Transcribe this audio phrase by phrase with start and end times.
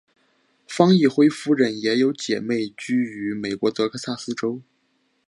[0.67, 4.59] 方奕辉夫人也有姊妹居于美国德萨斯州。